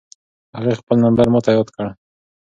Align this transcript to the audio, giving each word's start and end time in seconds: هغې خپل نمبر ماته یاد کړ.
هغې 0.57 0.73
خپل 0.79 0.97
نمبر 1.05 1.27
ماته 1.33 1.49
یاد 1.55 1.67
کړ. 1.75 1.85